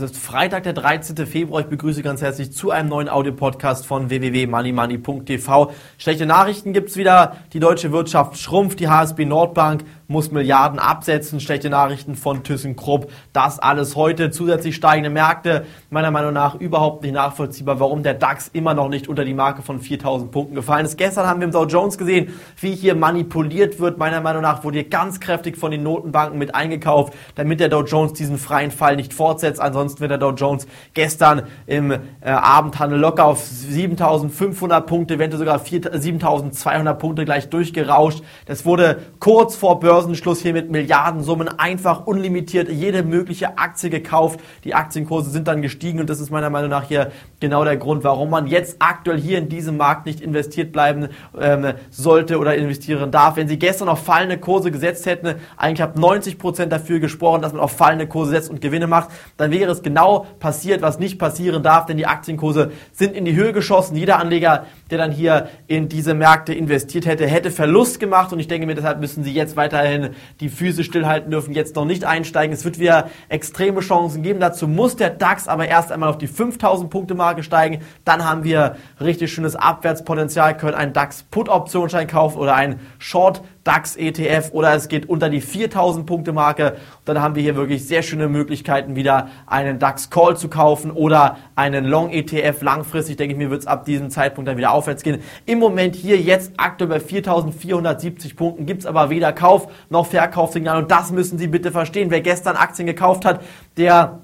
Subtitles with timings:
[0.00, 1.26] Es ist Freitag, der 13.
[1.26, 1.62] Februar.
[1.62, 5.72] Ich begrüße ganz herzlich zu einem neuen Audiopodcast von www.moneymoney.tv.
[5.98, 7.38] Schlechte Nachrichten gibt's wieder.
[7.52, 8.78] Die deutsche Wirtschaft schrumpft.
[8.78, 11.38] Die HSB Nordbank muss Milliarden absetzen.
[11.38, 13.12] Schlechte Nachrichten von ThyssenKrupp.
[13.34, 14.30] Das alles heute.
[14.30, 15.66] Zusätzlich steigende Märkte.
[15.90, 19.60] Meiner Meinung nach überhaupt nicht nachvollziehbar, warum der DAX immer noch nicht unter die Marke
[19.60, 20.96] von 4000 Punkten gefallen ist.
[20.96, 23.98] Gestern haben wir im Dow Jones gesehen, wie hier manipuliert wird.
[23.98, 27.82] Meiner Meinung nach wurde hier ganz kräftig von den Notenbanken mit eingekauft, damit der Dow
[27.82, 29.60] Jones diesen freien Fall nicht fortsetzt.
[29.60, 35.58] Ansonsten wird der Dow Jones gestern im äh, Abendhandel locker auf 7500 Punkte, eventuell sogar
[35.58, 38.22] 7200 Punkte gleich durchgerauscht.
[38.46, 44.38] Das wurde kurz vor Börse Börsenschluss hier mit Milliardensummen einfach unlimitiert jede mögliche Aktie gekauft.
[44.62, 48.04] Die Aktienkurse sind dann gestiegen und das ist meiner Meinung nach hier genau der Grund,
[48.04, 53.10] warum man jetzt aktuell hier in diesem Markt nicht investiert bleiben ähm, sollte oder investieren
[53.10, 53.34] darf.
[53.34, 57.52] Wenn Sie gestern auf fallende Kurse gesetzt hätten, eigentlich habe 90 Prozent dafür gesprochen, dass
[57.52, 61.18] man auf fallende Kurse setzt und Gewinne macht, dann wäre es genau passiert, was nicht
[61.18, 63.96] passieren darf, denn die Aktienkurse sind in die Höhe geschossen.
[63.96, 68.46] Jeder Anleger, der dann hier in diese Märkte investiert hätte, hätte Verlust gemacht und ich
[68.46, 72.04] denke mir, deshalb müssen Sie jetzt weiterhin weiterhin die Füße stillhalten dürfen, jetzt noch nicht
[72.04, 72.52] einsteigen.
[72.52, 74.40] Es wird wieder extreme Chancen geben.
[74.40, 77.82] Dazu muss der DAX aber erst einmal auf die 5000 Punkte Marke steigen.
[78.04, 83.42] Dann haben wir richtig schönes Abwärtspotenzial, können einen DAX Put Optionsschein kaufen oder einen Short
[83.68, 86.78] DAX ETF oder es geht unter die 4000 Punkte Marke.
[87.04, 91.36] Dann haben wir hier wirklich sehr schöne Möglichkeiten, wieder einen DAX Call zu kaufen oder
[91.54, 92.62] einen Long ETF.
[92.62, 95.20] Langfristig denke ich mir, wird es ab diesem Zeitpunkt dann wieder aufwärts gehen.
[95.44, 100.78] Im Moment hier jetzt aktuell bei 4470 Punkten gibt es aber weder Kauf noch Verkaufssignal
[100.78, 102.10] und das müssen Sie bitte verstehen.
[102.10, 103.42] Wer gestern Aktien gekauft hat,
[103.76, 104.20] der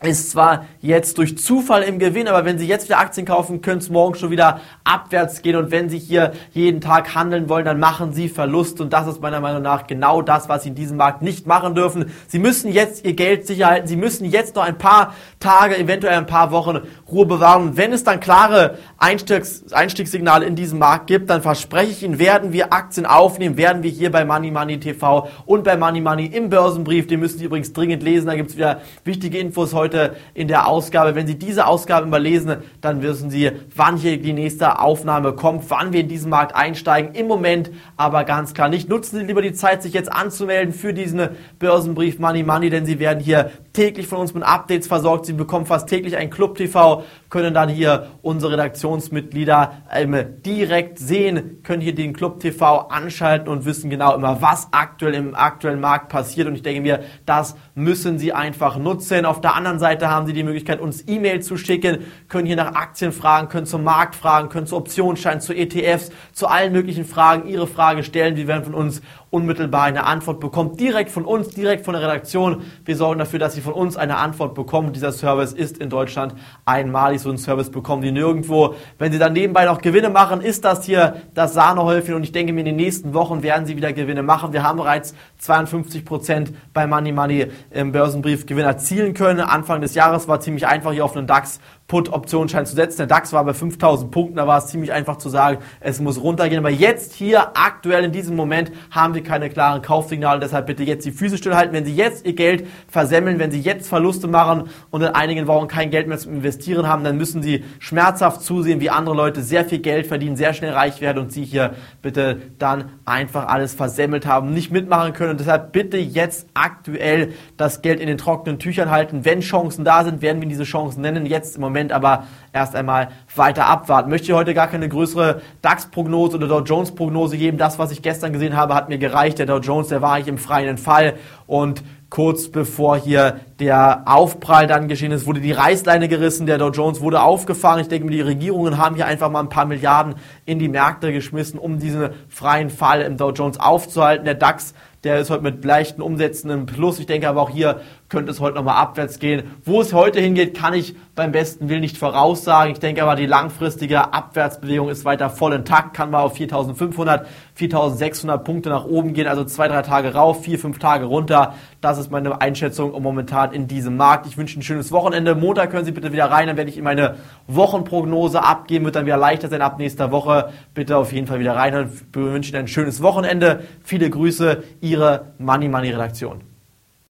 [0.00, 3.78] ist zwar jetzt durch Zufall im Gewinn, aber wenn Sie jetzt wieder Aktien kaufen, können
[3.78, 7.80] es morgen schon wieder abwärts gehen und wenn Sie hier jeden Tag handeln wollen, dann
[7.80, 10.98] machen Sie Verlust und das ist meiner Meinung nach genau das, was Sie in diesem
[10.98, 12.12] Markt nicht machen dürfen.
[12.28, 16.16] Sie müssen jetzt Ihr Geld sicher halten, Sie müssen jetzt noch ein paar Tage, eventuell
[16.16, 16.78] ein paar Wochen
[17.10, 17.76] Ruhe bewahren.
[17.76, 22.52] wenn es dann klare Einstiegs Einstiegssignale in diesem Markt gibt, dann verspreche ich Ihnen, werden
[22.52, 26.50] wir Aktien aufnehmen, werden wir hier bei Money Money TV und bei Money Money im
[26.50, 30.16] Börsenbrief, den müssen Sie übrigens dringend lesen, da gibt es wieder wichtige Infos heute heute
[30.34, 31.14] in der Ausgabe.
[31.14, 35.92] Wenn Sie diese Ausgabe überlesen, dann wissen Sie, wann hier die nächste Aufnahme kommt, wann
[35.92, 37.14] wir in diesen Markt einsteigen.
[37.14, 38.88] Im Moment aber ganz klar nicht.
[38.88, 41.28] Nutzen Sie lieber die Zeit, sich jetzt anzumelden für diesen
[41.58, 45.26] Börsenbrief Money Money, denn Sie werden hier täglich von uns mit Updates versorgt.
[45.26, 51.62] Sie bekommen fast täglich ein Club TV, können dann hier unsere Redaktionsmitglieder ähm, direkt sehen,
[51.62, 56.08] können hier den Club TV anschalten und wissen genau immer, was aktuell im aktuellen Markt
[56.08, 56.48] passiert.
[56.48, 59.24] Und ich denke mir, das müssen Sie einfach nutzen.
[59.24, 62.74] Auf der anderen Seite haben Sie die Möglichkeit, uns E-Mail zu schicken, können hier nach
[62.74, 67.48] Aktien fragen, können zum Markt fragen, können zu Optionsscheinen, zu ETFs, zu allen möglichen Fragen
[67.48, 68.34] Ihre Frage stellen.
[68.34, 72.62] Sie werden von uns unmittelbar eine Antwort bekommen, direkt von uns, direkt von der Redaktion.
[72.84, 74.94] Wir sorgen dafür, dass Sie von uns eine Antwort bekommen.
[74.94, 76.34] Dieser Service ist in Deutschland
[76.64, 77.20] einmalig.
[77.20, 78.74] So einen Service bekommen die nirgendwo.
[78.98, 82.14] Wenn Sie dann nebenbei noch Gewinne machen, ist das hier das Sahnehäufchen.
[82.14, 84.54] Und ich denke mir, in den nächsten Wochen werden Sie wieder Gewinne machen.
[84.54, 89.40] Wir haben bereits 52 Prozent bei Money Money im Börsenbrief Gewinn erzielen können.
[89.40, 92.98] Anfang des Jahres war ziemlich einfach, hier auf einen DAX Put-Optionsschein zu setzen.
[92.98, 96.22] Der DAX war bei 5000 Punkten, da war es ziemlich einfach zu sagen, es muss
[96.22, 96.58] runtergehen.
[96.58, 100.38] Aber jetzt hier aktuell in diesem Moment haben wir keine klaren Kaufsignale.
[100.38, 101.72] Deshalb bitte jetzt die Füße stillhalten.
[101.72, 105.68] Wenn Sie jetzt Ihr Geld versemmeln, wenn Sie jetzt Verluste machen und in einigen Wochen
[105.68, 109.64] kein Geld mehr zum Investieren haben, dann müssen Sie schmerzhaft zusehen, wie andere Leute sehr
[109.64, 114.26] viel Geld verdienen, sehr schnell reich werden und Sie hier bitte dann einfach alles versemmelt
[114.26, 115.32] haben, nicht mitmachen können.
[115.32, 119.24] Und deshalb bitte jetzt aktuell das Geld in den trockenen Tüchern halten.
[119.24, 121.26] Wenn Chancen da sind, werden wir diese Chancen nennen.
[121.26, 124.10] Jetzt im Moment aber erst einmal weiter abwarten.
[124.10, 127.58] Möchte heute gar keine größere DAX-Prognose oder Dow Jones-Prognose geben.
[127.58, 129.38] Das, was ich gestern gesehen habe, hat mir gereicht.
[129.38, 131.14] Der Dow Jones, der war eigentlich im freien Fall
[131.48, 136.68] und kurz bevor hier der Aufprall dann geschehen ist, wurde die Reißleine gerissen, der Dow
[136.70, 137.80] Jones wurde aufgefahren.
[137.80, 140.14] Ich denke, die Regierungen haben hier einfach mal ein paar Milliarden
[140.44, 144.24] in die Märkte geschmissen, um diesen freien Fall im Dow Jones aufzuhalten.
[144.24, 144.74] Der DAX
[145.04, 146.98] der ist heute mit leichten Umsätzen im Plus.
[146.98, 149.42] Ich denke aber auch hier könnte es heute nochmal abwärts gehen.
[149.64, 152.72] Wo es heute hingeht, kann ich beim besten Willen nicht voraussagen.
[152.72, 155.94] Ich denke aber, die langfristige Abwärtsbewegung ist weiter voll intakt.
[155.94, 159.26] Kann mal auf 4500, 4600 Punkte nach oben gehen.
[159.26, 161.54] Also zwei, drei Tage rauf, vier, fünf Tage runter.
[161.80, 164.26] Das ist meine Einschätzung momentan in diesem Markt.
[164.26, 165.34] Ich wünsche ein schönes Wochenende.
[165.34, 166.46] Montag können Sie bitte wieder rein.
[166.46, 167.16] Dann werde ich Ihnen meine
[167.46, 168.86] Wochenprognose abgeben.
[168.86, 170.50] Wird dann wieder leichter sein ab nächster Woche.
[170.72, 171.90] Bitte auf jeden Fall wieder rein.
[171.92, 173.64] Ich wünsche Ihnen ein schönes Wochenende.
[173.84, 174.62] Viele Grüße.
[174.80, 176.57] Ihre Money Money Redaktion.